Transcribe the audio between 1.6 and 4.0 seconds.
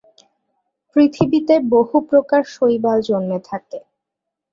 বহু প্রকার শৈবাল জন্মে থাকে।